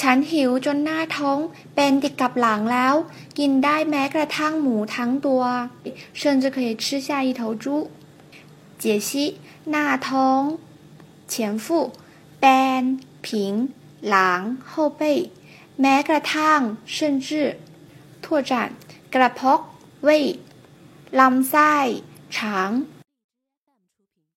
[0.00, 1.38] ฉันหิวจนหน้าท้อง
[1.74, 2.94] เป็นติดกับหลังแล้ว
[3.38, 5.42] กินได้แม้กระทั่งหมูทั้งตัว
[6.20, 7.64] 甚至可以吃下一头猪
[8.82, 9.10] 解析
[9.70, 10.40] หน้าท้อง
[11.32, 11.34] 前
[11.64, 11.66] 腹
[12.38, 12.44] แบ
[12.80, 12.82] น
[13.26, 13.52] ผิง
[14.08, 15.02] หลัง后背
[15.80, 16.58] แม้กระทั่ง
[16.94, 17.28] 甚至
[18.24, 18.52] 拓展
[19.14, 19.60] กระเพาะ
[20.06, 20.08] 胃
[21.20, 21.74] ลำไส้
[22.36, 22.38] 肠